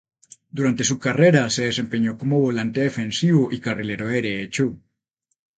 [0.49, 4.75] Durante su carrera se desempeñó como volante defensivo y carrilero derecho.